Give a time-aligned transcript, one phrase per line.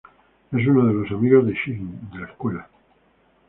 [0.51, 2.67] Es uno de los amigos de Shinji de la escuela.